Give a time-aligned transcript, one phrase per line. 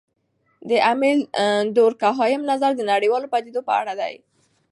[0.69, 1.19] د امیل
[1.79, 4.13] دورکهايم نظر د نړیوالو پدیدو په اړه دی.